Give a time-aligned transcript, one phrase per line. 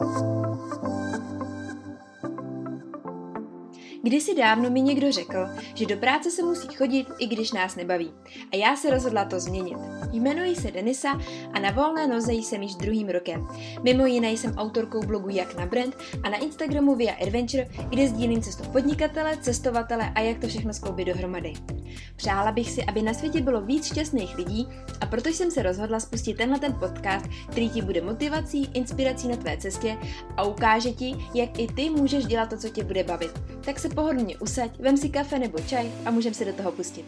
[0.00, 0.43] you
[4.04, 8.12] Kdysi dávno mi někdo řekl, že do práce se musí chodit, i když nás nebaví.
[8.52, 9.78] A já se rozhodla to změnit.
[10.12, 11.20] Jmenuji se Denisa
[11.52, 13.46] a na volné noze jsem již druhým rokem.
[13.82, 18.42] Mimo jiné jsem autorkou blogu Jak na brand a na Instagramu Via Adventure, kde sdílím
[18.42, 21.52] cestu podnikatele, cestovatele a jak to všechno skloubit dohromady.
[22.16, 24.68] Přála bych si, aby na světě bylo víc šťastných lidí
[25.00, 29.36] a proto jsem se rozhodla spustit tenhle ten podcast, který ti bude motivací, inspirací na
[29.36, 29.96] tvé cestě
[30.36, 33.40] a ukáže ti, jak i ty můžeš dělat to, co tě bude bavit.
[33.64, 37.04] Tak se pohodlně usaď, vem si kafe nebo čaj a můžeme se do toho pustit.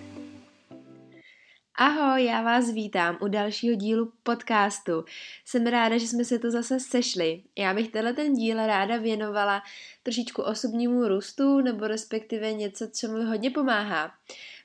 [1.79, 5.05] Ahoj, já vás vítám u dalšího dílu podcastu.
[5.45, 7.43] Jsem ráda, že jsme se to zase sešli.
[7.59, 9.63] Já bych tenhle ten díl ráda věnovala
[10.03, 14.13] trošičku osobnímu růstu nebo respektive něco, co mi hodně pomáhá.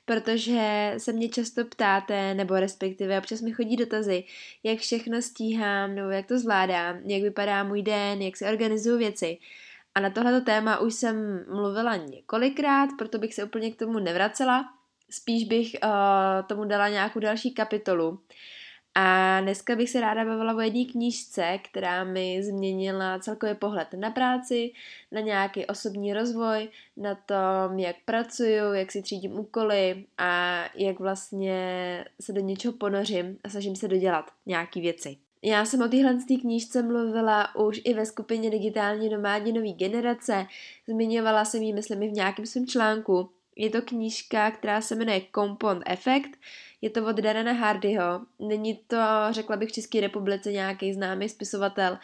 [0.04, 4.24] Protože se mě často ptáte, nebo respektive občas mi chodí dotazy,
[4.62, 9.38] jak všechno stíhám, nebo jak to zvládám, jak vypadá můj den, jak si organizuju věci.
[9.94, 14.64] A na tohleto téma už jsem mluvila několikrát, proto bych se úplně k tomu nevracela.
[15.10, 15.90] Spíš bych uh,
[16.46, 18.20] tomu dala nějakou další kapitolu.
[18.94, 24.10] A dneska bych se ráda bavila o jedné knížce, která mi změnila celkově pohled na
[24.10, 24.72] práci,
[25.12, 32.04] na nějaký osobní rozvoj, na tom, jak pracuju, jak si třídím úkoly a jak vlastně
[32.20, 35.16] se do něčeho ponořím a snažím se dodělat nějaký věci.
[35.44, 40.46] Já jsem o téhle knížce mluvila už i ve skupině Digitální nomádi nový generace.
[40.88, 43.30] Zmiňovala jsem ji, myslím, i v nějakém svém článku.
[43.56, 46.30] Je to knížka, která se jmenuje Compound Effect.
[46.80, 48.20] Je to od Darena Hardyho.
[48.38, 48.96] Není to,
[49.30, 51.98] řekla bych, v České republice nějaký známý spisovatel,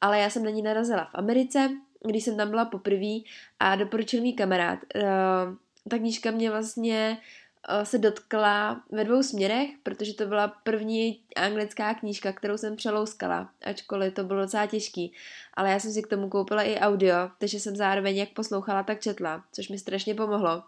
[0.00, 1.68] ale já jsem na ní narazila v Americe,
[2.06, 3.18] když jsem tam byla poprvé
[3.60, 4.78] a doporučil mi kamarád.
[4.94, 5.56] Uh,
[5.88, 7.41] ta knížka mě vlastně Eh,
[7.82, 14.14] se dotkla ve dvou směrech, protože to byla první anglická knížka, kterou jsem přelouskala, ačkoliv
[14.14, 15.12] to bylo docela těžký.
[15.54, 19.00] Ale já jsem si k tomu koupila i audio, takže jsem zároveň jak poslouchala, tak
[19.00, 20.62] četla, což mi strašně pomohlo.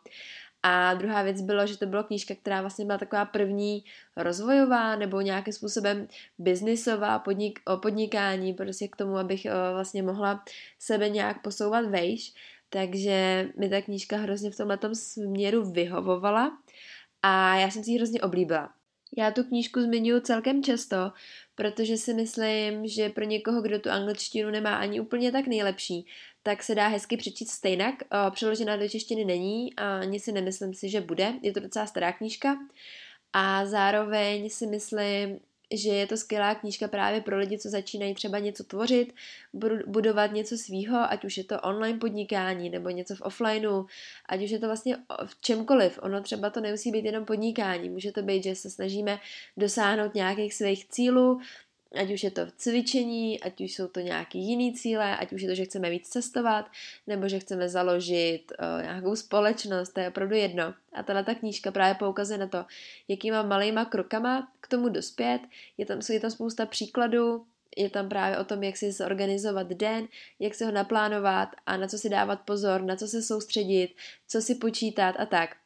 [0.66, 3.84] A druhá věc bylo, že to byla knížka, která vlastně byla taková první
[4.16, 10.44] rozvojová nebo nějakým způsobem biznisová podnik, o podnikání, prostě k tomu, abych eh, vlastně mohla
[10.78, 12.34] sebe nějak posouvat vejš.
[12.74, 16.58] Takže mi ta knížka hrozně v tomhle směru vyhovovala
[17.22, 18.74] a já jsem si ji hrozně oblíbila.
[19.18, 20.96] Já tu knížku zmiňuji celkem často,
[21.54, 26.06] protože si myslím, že pro někoho, kdo tu angličtinu nemá ani úplně tak nejlepší,
[26.42, 27.94] tak se dá hezky přečíst stejnak.
[28.30, 31.32] Přeložená do češtiny není a ani si nemyslím si, že bude.
[31.42, 32.56] Je to docela stará knížka.
[33.32, 35.38] A zároveň si myslím,
[35.70, 39.14] že je to skvělá knížka právě pro lidi, co začínají třeba něco tvořit,
[39.86, 43.86] budovat něco svýho, ať už je to online podnikání nebo něco v offlineu,
[44.28, 45.98] ať už je to vlastně v čemkoliv.
[46.02, 49.18] Ono třeba to nemusí být jenom podnikání, může to být, že se snažíme
[49.56, 51.40] dosáhnout nějakých svých cílů,
[52.00, 55.48] ať už je to cvičení, ať už jsou to nějaký jiný cíle, ať už je
[55.48, 56.70] to, že chceme víc cestovat,
[57.06, 60.74] nebo že chceme založit uh, nějakou společnost, to je opravdu jedno.
[60.92, 62.64] A tahle ta knížka právě poukazuje na to,
[63.08, 65.40] jakýma malýma krokama k tomu dospět.
[65.78, 67.46] Je tam, je tam spousta příkladů,
[67.76, 71.88] je tam právě o tom, jak si zorganizovat den, jak se ho naplánovat a na
[71.88, 73.96] co si dávat pozor, na co se soustředit,
[74.28, 75.56] co si počítat a tak.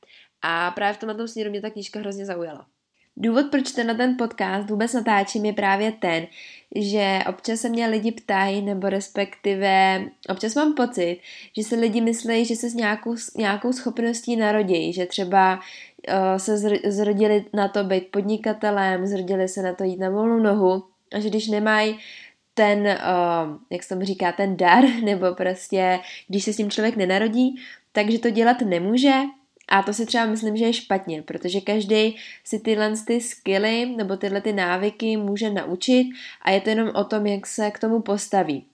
[0.43, 2.67] A právě v tomhle směru mě ta knížka hrozně zaujala.
[3.21, 6.27] Důvod, proč ten na ten podcast vůbec natáčím, je právě ten,
[6.77, 11.21] že občas se mě lidi ptají, nebo respektive občas mám pocit,
[11.57, 15.55] že se lidi myslí, že se s nějakou, nějakou schopností narodí, že třeba
[16.09, 16.59] uh, se
[16.91, 21.29] zrodili na to být podnikatelem, zrodili se na to jít na volnou nohu a že
[21.29, 21.99] když nemají
[22.55, 26.97] ten, uh, jak se tomu říká, ten dar, nebo prostě, když se s tím člověk
[26.97, 27.55] nenarodí,
[27.93, 29.13] takže to dělat nemůže
[29.69, 34.17] a to si třeba myslím, že je špatně, protože každý si tyhle ty skilly nebo
[34.17, 36.07] tyhle ty návyky může naučit
[36.43, 38.65] a je to jenom o tom, jak se k tomu postaví.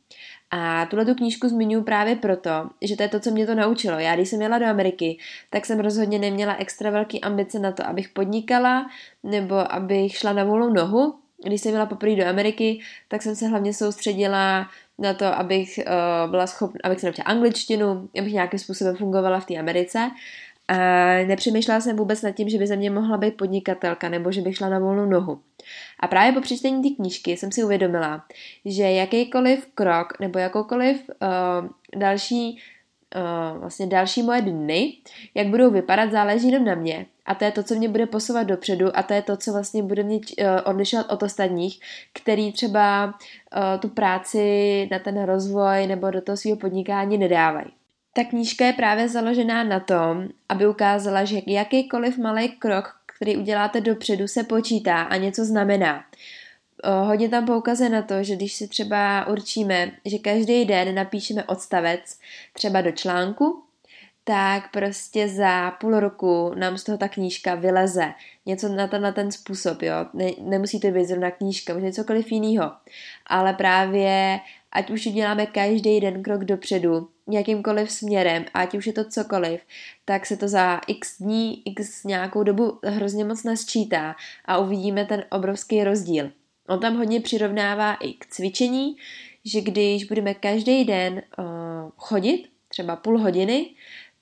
[0.51, 2.51] A tuhle tu knížku zmiňuji právě proto,
[2.83, 3.99] že to je to, co mě to naučilo.
[3.99, 5.19] Já, když jsem jela do Ameriky,
[5.51, 8.87] tak jsem rozhodně neměla extra velký ambice na to, abych podnikala
[9.23, 11.15] nebo abych šla na volnou nohu.
[11.45, 16.31] Když jsem jela poprvé do Ameriky, tak jsem se hlavně soustředila na to, abych uh,
[16.31, 20.11] byla schopna, abych se naučila angličtinu, abych nějakým způsobem fungovala v té Americe.
[20.69, 20.77] A
[21.27, 24.57] nepřemýšlela jsem vůbec nad tím, že by ze mě mohla být podnikatelka nebo že bych
[24.57, 25.41] šla na volnou nohu.
[26.01, 28.25] A právě po přečtení té knížky jsem si uvědomila,
[28.65, 31.69] že jakýkoliv krok nebo jakoukoliv uh,
[32.01, 32.59] další
[33.17, 34.93] uh, vlastně další moje dny,
[35.35, 37.07] jak budou vypadat, záleží jenom na mě.
[37.27, 39.83] A to je to, co mě bude posouvat dopředu a to je to, co vlastně
[39.83, 40.23] bude mě uh,
[40.65, 41.81] odlišovat od ostatních,
[42.13, 47.73] který třeba uh, tu práci na ten rozvoj nebo do toho svého podnikání nedávají.
[48.17, 53.81] Ta knížka je právě založená na tom, aby ukázala, že jakýkoliv malý krok, který uděláte
[53.81, 56.05] dopředu, se počítá a něco znamená.
[56.85, 62.19] hodně tam poukazuje na to, že když si třeba určíme, že každý den napíšeme odstavec
[62.53, 63.63] třeba do článku,
[64.25, 68.13] tak prostě za půl roku nám z toho ta knížka vyleze.
[68.47, 69.95] Něco na, ten, na ten způsob, jo.
[70.15, 72.73] Ne, nemusí to být zrovna knížka, může cokoliv jiného.
[73.27, 74.41] Ale právě,
[74.75, 79.61] ať už uděláme každý den krok dopředu, jakýmkoliv směrem, ať už je to cokoliv,
[80.05, 85.25] tak se to za x dní, x nějakou dobu hrozně moc nasčítá a uvidíme ten
[85.31, 86.31] obrovský rozdíl.
[86.69, 88.97] On tam hodně přirovnává i k cvičení,
[89.45, 91.45] že když budeme každý den uh,
[91.97, 93.71] chodit, třeba půl hodiny,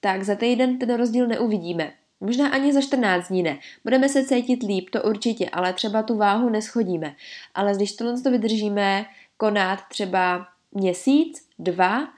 [0.00, 1.92] tak za týden ten rozdíl neuvidíme.
[2.20, 3.58] Možná ani za 14 dní ne.
[3.84, 7.14] Budeme se cítit líp, to určitě, ale třeba tu váhu neschodíme.
[7.54, 12.08] Ale když tohle to vydržíme konat třeba měsíc, dva,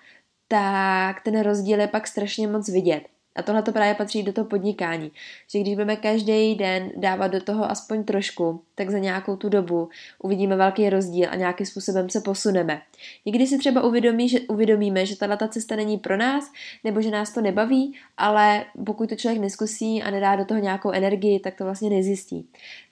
[0.49, 3.03] tak ten rozdíl je pak strašně moc vidět.
[3.37, 5.13] A tohle to právě patří do toho podnikání,
[5.51, 9.89] že když budeme každý den dávat do toho aspoň trošku, tak za nějakou tu dobu
[10.23, 12.83] uvidíme velký rozdíl a nějakým způsobem se posuneme.
[13.27, 16.53] Někdy si třeba uvědomí, že, uvědomíme, že tato cesta není pro nás,
[16.85, 20.91] nebo že nás to nebaví, ale pokud to člověk neskusí a nedá do toho nějakou
[20.91, 22.49] energii, tak to vlastně nezjistí.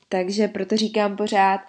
[0.09, 1.61] Takže proto říkám pořád,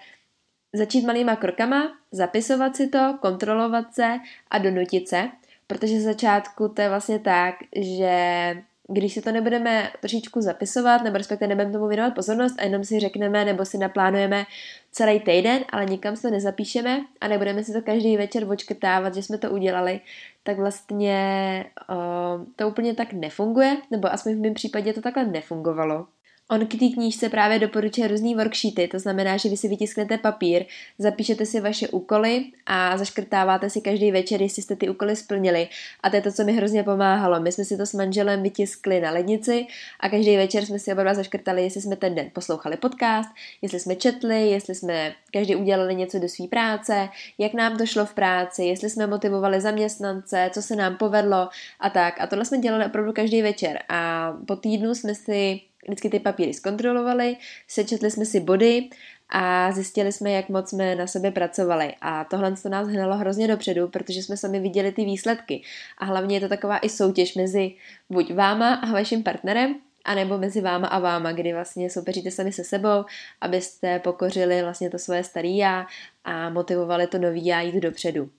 [0.74, 4.20] začít malýma krokama, zapisovat si to, kontrolovat se
[4.52, 5.30] a donutit se,
[5.68, 8.56] protože z začátku to je vlastně tak, že
[8.88, 13.00] když si to nebudeme trošičku zapisovat, nebo respektive nebudeme tomu věnovat pozornost a jenom si
[13.00, 14.46] řekneme nebo si naplánujeme
[14.92, 19.24] celý týden, ale nikam se to nezapíšeme a nebudeme si to každý večer očkrtávat, že
[19.24, 20.02] jsme to udělali,
[20.44, 26.08] tak vlastně uh, to úplně tak nefunguje, nebo aspoň v mém případě to takhle nefungovalo.
[26.52, 30.66] On k té knížce právě doporučuje různý worksheety, to znamená, že vy si vytisknete papír,
[31.00, 35.68] zapíšete si vaše úkoly a zaškrtáváte si každý večer, jestli jste ty úkoly splnili.
[36.04, 37.40] A to je to, co mi hrozně pomáhalo.
[37.40, 39.68] My jsme si to s manželem vytiskli na lednici
[40.00, 43.30] a každý večer jsme si oba dva zaškrtali, jestli jsme ten den poslouchali podcast,
[43.62, 48.06] jestli jsme četli, jestli jsme každý udělali něco do své práce, jak nám to šlo
[48.06, 51.50] v práci, jestli jsme motivovali zaměstnance, co se nám povedlo
[51.80, 52.22] a tak.
[52.22, 53.80] A tohle jsme dělali opravdu každý večer.
[53.90, 57.38] A po týdnu jsme si vždycky ty papíry zkontrolovali,
[57.68, 58.90] sečetli jsme si body
[59.30, 61.94] a zjistili jsme, jak moc jsme na sebe pracovali.
[62.02, 65.62] A tohle to nás hnalo hrozně dopředu, protože jsme sami viděli ty výsledky.
[65.98, 67.72] A hlavně je to taková i soutěž mezi
[68.10, 69.76] buď váma a vaším partnerem,
[70.06, 73.06] anebo mezi váma a váma, kdy vlastně soupeříte sami se sebou,
[73.42, 75.86] abyste pokořili vlastně to svoje starý já
[76.24, 78.30] a motivovali to nový já jít dopředu.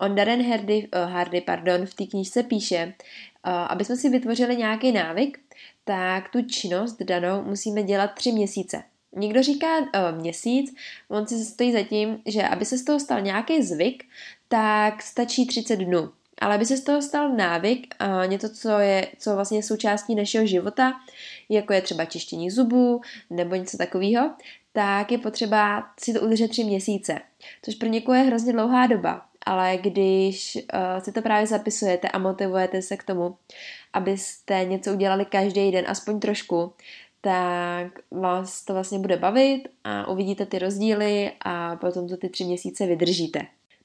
[0.00, 2.94] On Darren Hardy, uh, Hardy pardon, v té knížce píše,
[3.46, 5.38] uh, aby jsme si vytvořili nějaký návyk,
[5.84, 8.82] tak tu činnost danou musíme dělat tři měsíce.
[9.16, 9.86] Někdo říká uh,
[10.20, 10.74] měsíc,
[11.08, 14.04] on si stojí za tím, že aby se z toho stal nějaký zvyk,
[14.48, 16.10] tak stačí 30 dnů.
[16.38, 20.46] Ale aby se z toho stal návyk, uh, něco, co je co vlastně součástí našeho
[20.46, 20.92] života,
[21.48, 23.00] jako je třeba čištění zubů
[23.30, 24.30] nebo něco takového,
[24.72, 27.18] tak je potřeba si to udržet tři měsíce.
[27.62, 32.18] Což pro někoho je hrozně dlouhá doba ale když uh, si to právě zapisujete a
[32.18, 33.36] motivujete se k tomu,
[33.92, 36.72] abyste něco udělali každý den, aspoň trošku,
[37.20, 42.44] tak vás to vlastně bude bavit a uvidíte ty rozdíly a potom to ty tři
[42.44, 43.40] měsíce vydržíte.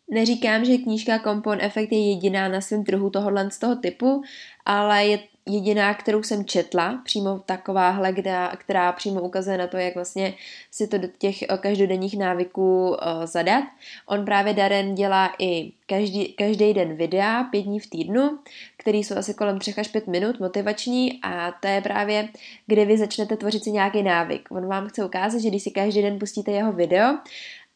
[0.10, 4.24] Neříkám, že knížka Compound Effect je jediná na svém trhu tohohle z toho typu,
[4.66, 9.96] ale je jediná, kterou jsem četla, přímo takováhle, která, která přímo ukazuje na to, jak
[9.96, 10.34] vlastně
[10.72, 13.64] si to do těch eh, každodenních návyků uh, zadat.
[14.06, 18.40] On právě Darren dělá i každý, každý den videa, pět dní v týdnu,
[18.88, 22.30] který jsou asi kolem 3 až 5 minut, motivační a to je právě,
[22.68, 24.48] kde vy začnete tvořit si nějaký návyk.
[24.52, 27.18] On vám chce ukázat, že když si každý den pustíte jeho video,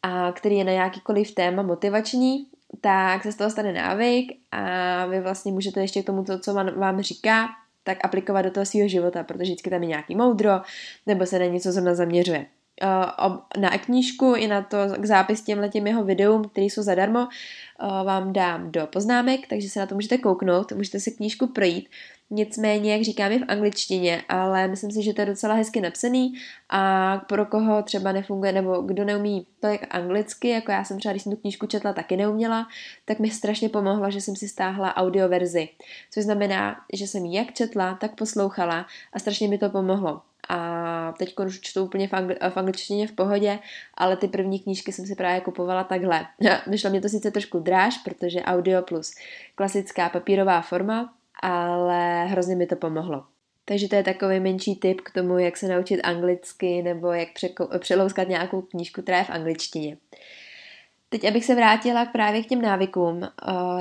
[0.04, 2.48] a který je na jakýkoliv téma motivační,
[2.82, 6.54] tak se z toho stane návyk a vy vlastně můžete ještě k tomu, to, co
[6.54, 7.48] vám říká,
[7.84, 10.62] tak aplikovat do toho svého života, protože vždycky tam je nějaký moudro,
[11.08, 12.46] nebo se na něco zrovna zaměřuje.
[13.58, 17.28] Na knížku i na to k zápis těmhle těm jeho videům, které jsou zadarmo,
[17.80, 21.90] vám dám do poznámek, takže se na to můžete kouknout, můžete si knížku projít
[22.34, 26.34] Nicméně, jak říkám, je v angličtině, ale myslím si, že to je docela hezky napsaný
[26.70, 31.12] a pro koho třeba nefunguje, nebo kdo neumí to jak anglicky, jako já jsem třeba,
[31.12, 32.68] když jsem tu knížku četla, taky neuměla,
[33.06, 35.70] tak mi strašně pomohlo, že jsem si stáhla audioverzi.
[36.12, 40.22] Což znamená, že jsem ji jak četla, tak poslouchala a strašně mi to pomohlo.
[40.50, 43.60] A teď už čtu úplně v, angli- v angličtině v pohodě,
[43.94, 46.28] ale ty první knížky jsem si právě kupovala takhle.
[46.68, 49.12] Vyšlo mě to sice trošku dráž, protože audio plus
[49.56, 53.24] klasická papírová forma, ale hrozně mi to pomohlo.
[53.66, 57.30] Takže to je takový menší tip k tomu, jak se naučit anglicky nebo jak
[57.80, 59.98] přelouskat nějakou knížku, která je v angličtině.
[61.14, 63.24] Teď, abych se vrátila právě k těm návykům.
[63.24, 63.32] Eh,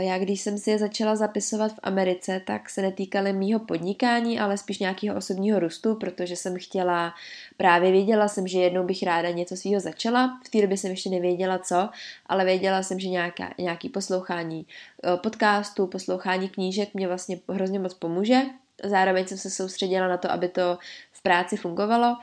[0.04, 4.58] já, když jsem si je začala zapisovat v Americe, tak se netýkaly mýho podnikání, ale
[4.58, 7.14] spíš nějakého osobního růstu, protože jsem chtěla,
[7.56, 10.40] právě věděla jsem, že jednou bych ráda něco svého začala.
[10.46, 11.88] V té době jsem ještě nevěděla co,
[12.26, 14.66] ale věděla jsem, že nějaká, nějaký poslouchání
[15.04, 18.40] eh, podcastu, poslouchání knížek mě vlastně hrozně moc pomůže.
[18.84, 20.78] Zároveň jsem se soustředila na to, aby to
[21.12, 22.16] v práci fungovalo,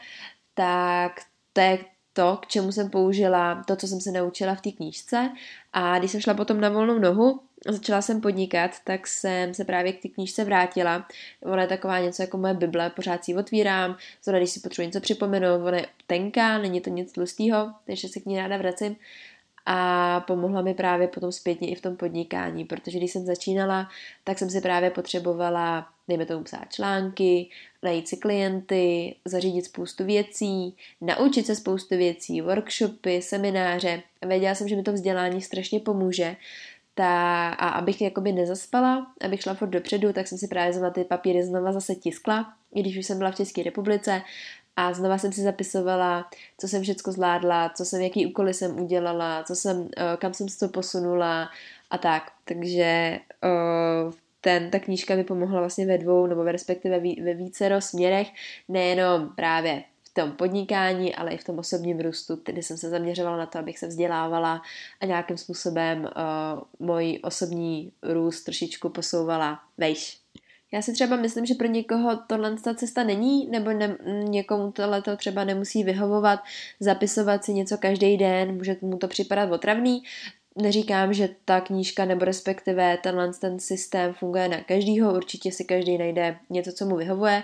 [0.53, 1.11] tak
[1.53, 5.29] to je to, k čemu jsem použila to, co jsem se naučila v té knížce.
[5.73, 9.93] A když jsem šla potom na volnou nohu, začala jsem podnikat, tak jsem se právě
[9.93, 11.07] k té knížce vrátila.
[11.43, 14.87] Ona je taková něco jako moje Bible, pořád si ji otvírám, zrovna když si potřebuji
[14.87, 18.95] něco připomenout, ona je tenká, není to nic tlustého, takže se k ní ráda vracím
[19.69, 23.89] a pomohla mi právě potom zpětně i v tom podnikání, protože když jsem začínala,
[24.23, 27.49] tak jsem si právě potřebovala, dejme tomu psát články,
[27.83, 34.03] najít si klienty, zařídit spoustu věcí, naučit se spoustu věcí, workshopy, semináře.
[34.25, 36.35] Věděla jsem, že mi to vzdělání strašně pomůže,
[36.97, 41.03] ta, a abych jakoby nezaspala, abych šla furt dopředu, tak jsem si právě znovu ty
[41.03, 44.21] papíry znova zase tiskla, i když už jsem byla v České republice
[44.77, 49.43] a znova jsem si zapisovala, co jsem všechno zvládla, co jsem, jaký úkoly jsem udělala,
[49.43, 51.49] co jsem, eh, kam jsem se to posunula
[51.89, 52.31] a tak.
[52.45, 58.27] Takže eh, ten, ta knížka mi pomohla vlastně ve dvou, nebo respektive ve vícero směrech,
[58.67, 63.37] nejenom právě v tom podnikání, ale i v tom osobním růstu, kdy jsem se zaměřovala
[63.37, 64.61] na to, abych se vzdělávala
[65.01, 70.19] a nějakým způsobem uh, můj osobní růst trošičku posouvala vejš.
[70.71, 75.01] Já si třeba myslím, že pro někoho tohle ta cesta není, nebo ne, někomu tohle
[75.01, 76.39] to třeba nemusí vyhovovat,
[76.79, 80.03] zapisovat si něco každý den, může mu to připadat otravný.
[80.61, 85.97] Neříkám, že ta knížka nebo respektive tenhle ten systém funguje na každýho, určitě si každý
[85.97, 87.43] najde něco, co mu vyhovuje,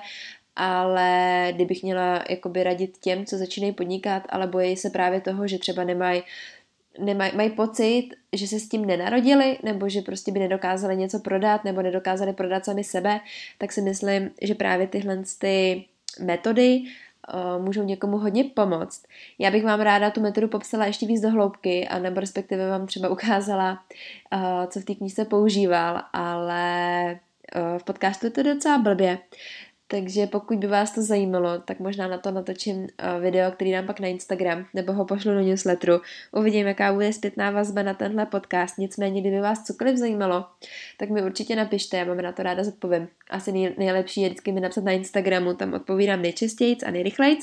[0.55, 5.57] ale kdybych měla jakoby radit těm, co začínají podnikat, ale bojí se právě toho, že
[5.59, 6.23] třeba nemají
[6.99, 11.63] nemaj, mají pocit, že se s tím nenarodili, nebo že prostě by nedokázali něco prodat,
[11.63, 13.19] nebo nedokázali prodat sami sebe,
[13.57, 15.85] tak si myslím, že právě tyhle ty
[16.19, 16.83] metody
[17.33, 19.03] uh, můžou někomu hodně pomoct.
[19.39, 22.87] Já bych vám ráda tu metodu popsala ještě víc do hloubky, a nebo respektive vám
[22.87, 23.83] třeba ukázala,
[24.33, 27.19] uh, co v té knížce používal, ale
[27.55, 29.17] uh, v podcastu je to docela blbě.
[29.93, 33.85] Takže pokud by vás to zajímalo, tak možná na to natočím eh, video, který dám
[33.85, 36.01] pak na Instagram, nebo ho pošlu do newsletteru.
[36.31, 38.77] Uvidím, jaká bude zpětná vazba na tenhle podcast.
[38.77, 40.45] Nicméně, kdyby vás cokoliv zajímalo,
[40.97, 43.07] tak mi určitě napište, já vám na to ráda zodpovím.
[43.29, 47.37] Asi nejlepší je vždycky mi napsat na Instagramu, tam odpovídám nejčastěji a nejrychleji.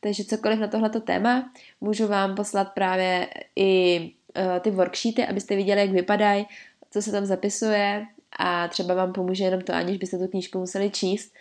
[0.00, 4.00] Takže cokoliv na tohleto téma, můžu vám poslat právě i
[4.36, 6.46] uh, ty worksheety, abyste viděli, jak vypadají,
[6.90, 8.06] co se tam zapisuje
[8.38, 11.34] a třeba vám pomůže jenom to, aniž byste tu knížku museli číst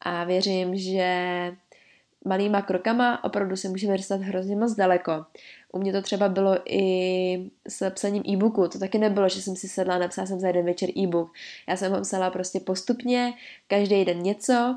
[0.00, 1.16] a věřím, že
[2.24, 5.24] malýma krokama opravdu se můžeme dostat hrozně moc daleko.
[5.72, 8.68] U mě to třeba bylo i s psaním e-booku.
[8.68, 11.32] To taky nebylo, že jsem si sedla a napsala jsem za jeden večer e-book.
[11.68, 13.32] Já jsem ho psala prostě postupně,
[13.66, 14.76] každý den něco.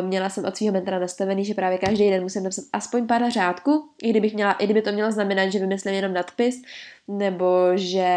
[0.00, 3.88] Měla jsem od svého mentora nastavený, že právě každý den musím napsat aspoň pár řádků,
[4.02, 6.62] i, kdybych měla, i kdyby to mělo znamenat, že vymyslím jenom nadpis,
[7.08, 8.08] nebo že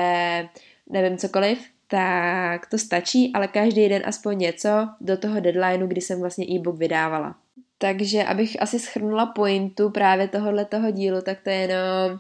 [0.90, 4.70] nevím cokoliv, tak to stačí, ale každý den aspoň něco
[5.02, 7.36] do toho deadlineu, kdy jsem vlastně e-book vydávala.
[7.78, 12.20] Takže abych asi schrnula pointu právě tohohle toho dílu, tak to je jenom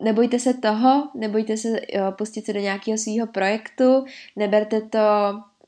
[0.00, 4.04] nebojte se toho, nebojte se jo, pustit se do nějakého svého projektu,
[4.36, 4.98] neberte to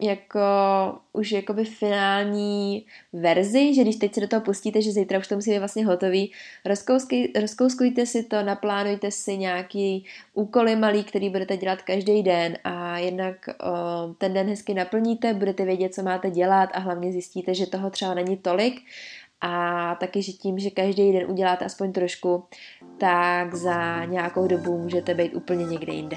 [0.03, 0.41] jako
[1.13, 5.35] už jakoby finální verzi, že když teď se do toho pustíte, že zítra už to
[5.35, 6.33] musí být vlastně hotový,
[7.35, 13.49] rozkouskujte si to, naplánujte si nějaký úkoly malý, který budete dělat každý den a jednak
[13.49, 17.91] o, ten den hezky naplníte, budete vědět, co máte dělat a hlavně zjistíte, že toho
[17.91, 18.81] třeba není tolik
[19.41, 22.45] a taky, že tím, že každý den uděláte aspoň trošku,
[22.99, 26.17] tak za nějakou dobu můžete být úplně někde jinde.